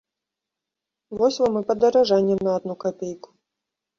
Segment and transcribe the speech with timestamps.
[1.19, 3.29] Вось вам і падаражанне на адну капейку!